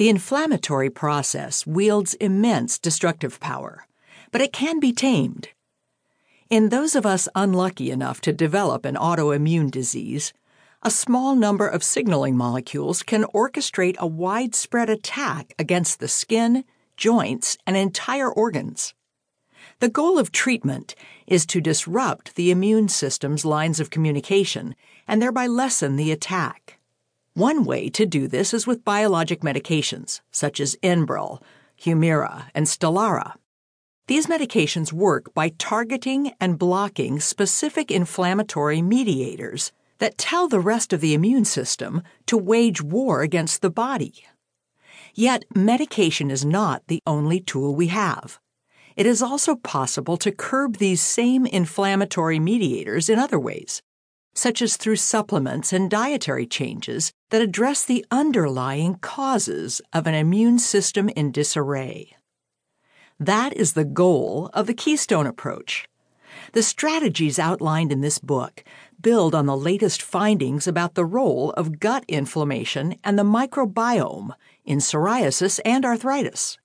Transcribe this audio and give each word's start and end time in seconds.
The 0.00 0.08
inflammatory 0.08 0.88
process 0.88 1.66
wields 1.66 2.14
immense 2.14 2.78
destructive 2.78 3.38
power, 3.38 3.86
but 4.32 4.40
it 4.40 4.50
can 4.50 4.80
be 4.80 4.94
tamed. 4.94 5.48
In 6.48 6.70
those 6.70 6.94
of 6.94 7.04
us 7.04 7.28
unlucky 7.34 7.90
enough 7.90 8.22
to 8.22 8.32
develop 8.32 8.86
an 8.86 8.94
autoimmune 8.94 9.70
disease, 9.70 10.32
a 10.82 10.90
small 10.90 11.36
number 11.36 11.68
of 11.68 11.84
signaling 11.84 12.34
molecules 12.34 13.02
can 13.02 13.24
orchestrate 13.24 13.98
a 13.98 14.06
widespread 14.06 14.88
attack 14.88 15.52
against 15.58 16.00
the 16.00 16.08
skin, 16.08 16.64
joints, 16.96 17.58
and 17.66 17.76
entire 17.76 18.32
organs. 18.32 18.94
The 19.80 19.90
goal 19.90 20.18
of 20.18 20.32
treatment 20.32 20.94
is 21.26 21.44
to 21.44 21.60
disrupt 21.60 22.36
the 22.36 22.50
immune 22.50 22.88
system's 22.88 23.44
lines 23.44 23.78
of 23.78 23.90
communication 23.90 24.76
and 25.06 25.20
thereby 25.20 25.46
lessen 25.46 25.96
the 25.96 26.10
attack. 26.10 26.79
One 27.34 27.62
way 27.64 27.88
to 27.90 28.06
do 28.06 28.26
this 28.26 28.52
is 28.52 28.66
with 28.66 28.84
biologic 28.84 29.42
medications, 29.42 30.20
such 30.32 30.58
as 30.58 30.74
Enbrel, 30.82 31.40
Humira, 31.80 32.46
and 32.56 32.66
Stelara. 32.66 33.34
These 34.08 34.26
medications 34.26 34.92
work 34.92 35.32
by 35.32 35.50
targeting 35.50 36.32
and 36.40 36.58
blocking 36.58 37.20
specific 37.20 37.92
inflammatory 37.92 38.82
mediators 38.82 39.70
that 39.98 40.18
tell 40.18 40.48
the 40.48 40.58
rest 40.58 40.92
of 40.92 41.00
the 41.00 41.14
immune 41.14 41.44
system 41.44 42.02
to 42.26 42.36
wage 42.36 42.82
war 42.82 43.22
against 43.22 43.62
the 43.62 43.70
body. 43.70 44.26
Yet, 45.14 45.44
medication 45.54 46.32
is 46.32 46.44
not 46.44 46.82
the 46.88 47.00
only 47.06 47.38
tool 47.38 47.76
we 47.76 47.86
have. 47.88 48.40
It 48.96 49.06
is 49.06 49.22
also 49.22 49.54
possible 49.54 50.16
to 50.16 50.32
curb 50.32 50.78
these 50.78 51.00
same 51.00 51.46
inflammatory 51.46 52.40
mediators 52.40 53.08
in 53.08 53.20
other 53.20 53.38
ways, 53.38 53.82
such 54.34 54.62
as 54.62 54.76
through 54.76 54.96
supplements 54.96 55.72
and 55.72 55.90
dietary 55.90 56.46
changes 56.46 57.12
that 57.30 57.42
address 57.42 57.84
the 57.84 58.04
underlying 58.10 58.94
causes 58.96 59.80
of 59.92 60.06
an 60.06 60.14
immune 60.14 60.58
system 60.58 61.08
in 61.10 61.32
disarray. 61.32 62.16
That 63.18 63.54
is 63.56 63.74
the 63.74 63.84
goal 63.84 64.50
of 64.54 64.66
the 64.66 64.74
Keystone 64.74 65.26
approach. 65.26 65.86
The 66.52 66.62
strategies 66.62 67.38
outlined 67.38 67.92
in 67.92 68.00
this 68.00 68.18
book 68.18 68.64
build 69.00 69.34
on 69.34 69.46
the 69.46 69.56
latest 69.56 70.02
findings 70.02 70.66
about 70.66 70.94
the 70.94 71.04
role 71.04 71.50
of 71.52 71.80
gut 71.80 72.04
inflammation 72.08 72.96
and 73.04 73.18
the 73.18 73.24
microbiome 73.24 74.34
in 74.64 74.78
psoriasis 74.78 75.60
and 75.64 75.84
arthritis. 75.84 76.58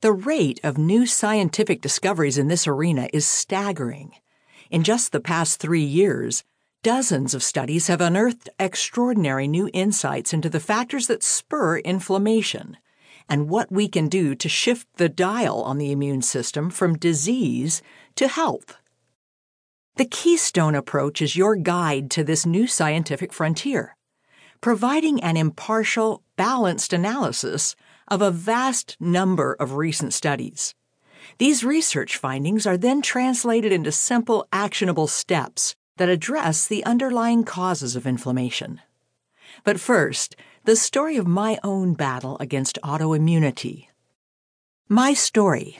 The 0.00 0.12
rate 0.12 0.60
of 0.62 0.76
new 0.76 1.06
scientific 1.06 1.80
discoveries 1.80 2.36
in 2.36 2.48
this 2.48 2.66
arena 2.66 3.08
is 3.12 3.26
staggering. 3.26 4.12
In 4.70 4.82
just 4.82 5.12
the 5.12 5.20
past 5.20 5.60
three 5.60 5.84
years, 5.84 6.44
dozens 6.86 7.34
of 7.34 7.42
studies 7.42 7.88
have 7.88 8.00
unearthed 8.00 8.48
extraordinary 8.60 9.48
new 9.48 9.68
insights 9.72 10.32
into 10.32 10.48
the 10.48 10.60
factors 10.60 11.08
that 11.08 11.20
spur 11.20 11.78
inflammation 11.78 12.76
and 13.28 13.48
what 13.48 13.72
we 13.72 13.88
can 13.88 14.08
do 14.08 14.36
to 14.36 14.48
shift 14.48 14.86
the 14.94 15.08
dial 15.08 15.62
on 15.62 15.78
the 15.78 15.90
immune 15.90 16.22
system 16.22 16.70
from 16.70 16.96
disease 16.96 17.82
to 18.14 18.28
health. 18.28 18.76
The 19.96 20.04
Keystone 20.04 20.76
approach 20.76 21.20
is 21.20 21.34
your 21.34 21.56
guide 21.56 22.08
to 22.12 22.22
this 22.22 22.46
new 22.46 22.68
scientific 22.68 23.32
frontier, 23.32 23.96
providing 24.60 25.20
an 25.24 25.36
impartial, 25.36 26.22
balanced 26.36 26.92
analysis 26.92 27.74
of 28.06 28.22
a 28.22 28.30
vast 28.30 28.96
number 29.00 29.56
of 29.58 29.72
recent 29.72 30.14
studies. 30.14 30.72
These 31.38 31.64
research 31.64 32.16
findings 32.16 32.64
are 32.64 32.76
then 32.76 33.02
translated 33.02 33.72
into 33.72 33.90
simple, 33.90 34.46
actionable 34.52 35.08
steps 35.08 35.74
that 35.96 36.08
address 36.08 36.66
the 36.66 36.84
underlying 36.84 37.44
causes 37.44 37.96
of 37.96 38.06
inflammation. 38.06 38.80
But 39.64 39.80
first, 39.80 40.36
the 40.64 40.76
story 40.76 41.16
of 41.16 41.26
my 41.26 41.58
own 41.62 41.94
battle 41.94 42.36
against 42.40 42.78
autoimmunity. 42.82 43.88
My 44.88 45.14
story. 45.14 45.78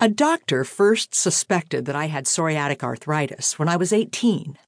A 0.00 0.08
doctor 0.08 0.64
first 0.64 1.14
suspected 1.14 1.84
that 1.86 1.96
I 1.96 2.06
had 2.06 2.26
psoriatic 2.26 2.82
arthritis 2.82 3.58
when 3.58 3.68
I 3.68 3.76
was 3.76 3.92
18. 3.92 4.58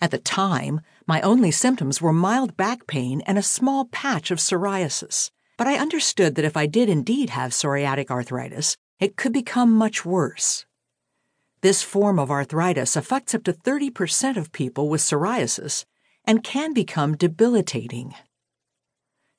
At 0.00 0.10
the 0.10 0.18
time, 0.18 0.80
my 1.06 1.20
only 1.22 1.50
symptoms 1.50 2.00
were 2.00 2.12
mild 2.12 2.56
back 2.56 2.86
pain 2.86 3.20
and 3.26 3.36
a 3.36 3.42
small 3.42 3.86
patch 3.86 4.30
of 4.30 4.38
psoriasis, 4.38 5.30
but 5.56 5.66
I 5.66 5.78
understood 5.78 6.34
that 6.34 6.44
if 6.44 6.56
I 6.56 6.66
did 6.66 6.88
indeed 6.88 7.30
have 7.30 7.52
psoriatic 7.52 8.10
arthritis, 8.10 8.76
it 9.00 9.16
could 9.16 9.32
become 9.32 9.72
much 9.72 10.04
worse. 10.04 10.66
This 11.64 11.82
form 11.82 12.18
of 12.18 12.30
arthritis 12.30 12.94
affects 12.94 13.34
up 13.34 13.42
to 13.44 13.54
30% 13.54 14.36
of 14.36 14.52
people 14.52 14.90
with 14.90 15.00
psoriasis 15.00 15.86
and 16.26 16.44
can 16.44 16.74
become 16.74 17.16
debilitating. 17.16 18.14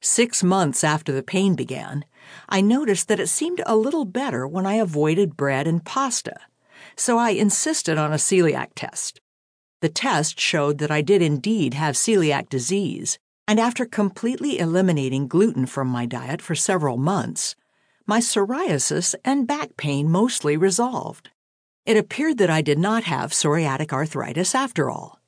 Six 0.02 0.44
months 0.44 0.84
after 0.84 1.12
the 1.12 1.22
pain 1.22 1.54
began, 1.54 2.04
I 2.50 2.62
noticed 2.62 3.10
that 3.10 3.20
it 3.20 3.28
seemed 3.28 3.62
a 3.68 3.76
little 3.76 4.06
better 4.06 4.48
when 4.48 4.66
I 4.66 4.74
avoided 4.74 5.38
bread 5.38 5.68
and 5.68 5.86
pasta, 5.86 6.36
so 6.96 7.20
I 7.20 7.30
insisted 7.30 8.00
on 8.00 8.12
a 8.12 8.16
celiac 8.16 8.70
test. 8.74 9.22
The 9.82 9.90
test 9.90 10.40
showed 10.40 10.80
that 10.80 10.90
I 10.90 11.04
did 11.04 11.22
indeed 11.22 11.76
have 11.76 11.94
celiac 11.94 12.50
disease, 12.50 13.20
and 13.48 13.60
after 13.60 13.86
completely 13.86 14.58
eliminating 14.58 15.28
gluten 15.28 15.68
from 15.68 15.90
my 15.90 16.08
diet 16.08 16.42
for 16.42 16.56
several 16.56 16.98
months, 16.98 17.56
my 18.08 18.20
psoriasis 18.20 19.14
and 19.24 19.46
back 19.46 19.78
pain 19.78 20.10
mostly 20.10 20.58
resolved. 20.58 21.30
It 21.86 21.98
appeared 21.98 22.40
that 22.40 22.50
I 22.50 22.64
did 22.64 22.80
not 22.80 23.04
have 23.04 23.32
psoriatic 23.32 23.94
arthritis 23.94 24.56
after 24.56 24.90
all. 24.90 25.20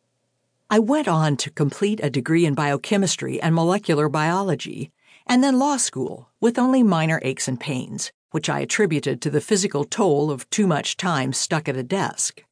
I 0.72 0.80
went 0.80 1.08
on 1.08 1.38
to 1.38 1.52
complete 1.52 2.00
a 2.02 2.10
degree 2.10 2.48
in 2.48 2.56
biochemistry 2.56 3.40
and 3.40 3.54
molecular 3.54 4.10
biology, 4.10 4.92
and 5.28 5.44
then 5.44 5.60
law 5.60 5.78
school 5.78 6.30
with 6.42 6.58
only 6.58 6.82
minor 6.82 7.20
aches 7.22 7.48
and 7.48 7.60
pains, 7.60 8.12
which 8.32 8.50
I 8.50 8.62
attributed 8.62 9.22
to 9.22 9.30
the 9.30 9.40
physical 9.40 9.86
toll 9.86 10.32
of 10.32 10.50
too 10.50 10.66
much 10.66 10.98
time 10.98 11.32
stuck 11.32 11.70
at 11.70 11.78
a 11.78 11.84
desk. 11.84 12.44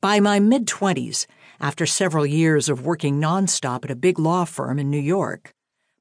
By 0.00 0.20
my 0.20 0.38
mid 0.38 0.66
20s, 0.66 1.26
after 1.60 1.84
several 1.84 2.24
years 2.24 2.68
of 2.68 2.86
working 2.86 3.20
nonstop 3.20 3.84
at 3.84 3.90
a 3.90 3.96
big 3.96 4.20
law 4.20 4.44
firm 4.44 4.78
in 4.78 4.88
New 4.88 5.00
York, 5.00 5.52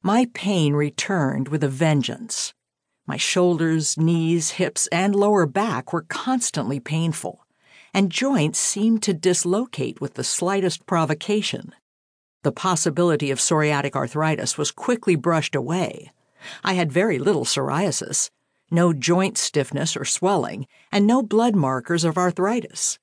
my 0.03 0.27
pain 0.35 0.73
returned 0.73 1.47
with 1.47 1.63
a 1.63 1.67
vengeance. 1.67 2.53
My 3.05 3.17
shoulders, 3.17 3.97
knees, 3.97 4.51
hips, 4.51 4.87
and 4.87 5.15
lower 5.15 5.45
back 5.45 5.91
were 5.91 6.03
constantly 6.03 6.79
painful 6.79 7.45
and 7.93 8.11
joints 8.11 8.59
seemed 8.59 9.03
to 9.03 9.13
dislocate 9.13 9.99
with 9.99 10.13
the 10.13 10.23
slightest 10.23 10.85
provocation. 10.85 11.73
The 12.43 12.51
possibility 12.51 13.31
of 13.31 13.39
psoriatic 13.39 13.95
arthritis 13.95 14.57
was 14.57 14.71
quickly 14.71 15.15
brushed 15.15 15.55
away. 15.55 16.11
I 16.63 16.73
had 16.73 16.91
very 16.91 17.19
little 17.19 17.45
psoriasis, 17.45 18.29
no 18.71 18.93
joint 18.93 19.37
stiffness 19.37 19.95
or 19.95 20.05
swelling, 20.05 20.67
and 20.91 21.05
no 21.05 21.21
blood 21.21 21.55
markers 21.55 22.03
of 22.03 22.17
arthritis. 22.17 22.97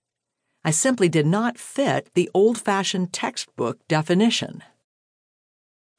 I 0.64 0.70
simply 0.70 1.08
did 1.08 1.26
not 1.26 1.58
fit 1.58 2.10
the 2.14 2.30
old 2.34 2.58
fashioned 2.58 3.12
textbook 3.12 3.86
definition. 3.86 4.64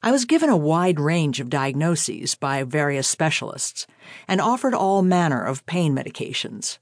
I 0.02 0.12
was 0.12 0.24
given 0.24 0.48
a 0.48 0.56
wide 0.56 0.98
range 0.98 1.40
of 1.40 1.50
diagnoses 1.50 2.34
by 2.34 2.62
various 2.62 3.06
specialists 3.06 3.86
and 4.26 4.40
offered 4.40 4.72
all 4.74 5.02
manner 5.02 5.44
of 5.44 5.66
pain 5.66 5.94
medications. 5.94 6.78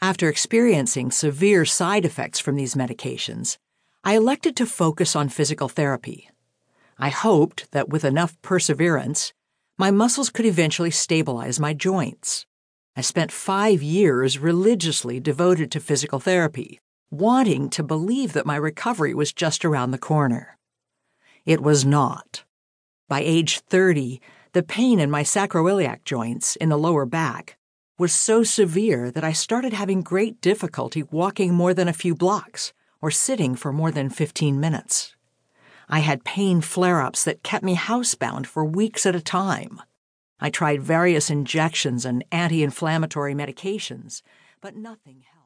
After 0.00 0.28
experiencing 0.28 1.10
severe 1.10 1.64
side 1.64 2.04
effects 2.04 2.38
from 2.38 2.54
these 2.54 2.76
medications, 2.76 3.58
I 4.04 4.16
elected 4.16 4.54
to 4.56 4.66
focus 4.66 5.16
on 5.16 5.28
physical 5.28 5.68
therapy. 5.68 6.30
I 6.96 7.08
hoped 7.08 7.72
that 7.72 7.88
with 7.88 8.04
enough 8.04 8.40
perseverance, 8.40 9.32
my 9.76 9.90
muscles 9.90 10.30
could 10.30 10.46
eventually 10.46 10.92
stabilize 10.92 11.58
my 11.58 11.74
joints. 11.74 12.46
I 12.94 13.00
spent 13.00 13.32
five 13.32 13.82
years 13.82 14.38
religiously 14.38 15.18
devoted 15.18 15.72
to 15.72 15.80
physical 15.80 16.20
therapy, 16.20 16.80
wanting 17.10 17.68
to 17.70 17.82
believe 17.82 18.32
that 18.34 18.46
my 18.46 18.56
recovery 18.56 19.12
was 19.12 19.32
just 19.32 19.64
around 19.64 19.90
the 19.90 19.98
corner. 19.98 20.57
It 21.48 21.62
was 21.62 21.82
not. 21.82 22.44
By 23.08 23.20
age 23.20 23.60
30, 23.60 24.20
the 24.52 24.62
pain 24.62 25.00
in 25.00 25.10
my 25.10 25.22
sacroiliac 25.22 26.04
joints 26.04 26.56
in 26.56 26.68
the 26.68 26.76
lower 26.76 27.06
back 27.06 27.56
was 27.98 28.12
so 28.12 28.42
severe 28.42 29.10
that 29.10 29.24
I 29.24 29.32
started 29.32 29.72
having 29.72 30.02
great 30.02 30.42
difficulty 30.42 31.04
walking 31.04 31.54
more 31.54 31.72
than 31.72 31.88
a 31.88 31.94
few 31.94 32.14
blocks 32.14 32.74
or 33.00 33.10
sitting 33.10 33.56
for 33.56 33.72
more 33.72 33.90
than 33.90 34.10
15 34.10 34.60
minutes. 34.60 35.16
I 35.88 36.00
had 36.00 36.22
pain 36.22 36.60
flare 36.60 37.00
ups 37.00 37.24
that 37.24 37.42
kept 37.42 37.64
me 37.64 37.76
housebound 37.76 38.44
for 38.44 38.62
weeks 38.62 39.06
at 39.06 39.16
a 39.16 39.20
time. 39.22 39.80
I 40.38 40.50
tried 40.50 40.82
various 40.82 41.30
injections 41.30 42.04
and 42.04 42.26
anti 42.30 42.62
inflammatory 42.62 43.34
medications, 43.34 44.20
but 44.60 44.76
nothing 44.76 45.22
helped. 45.22 45.37